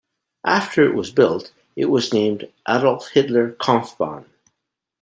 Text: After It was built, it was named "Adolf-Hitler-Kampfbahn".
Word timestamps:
After 0.47 0.81
It 0.83 0.95
was 0.95 1.11
built, 1.11 1.51
it 1.75 1.85
was 1.85 2.11
named 2.11 2.51
"Adolf-Hitler-Kampfbahn". 2.67 4.25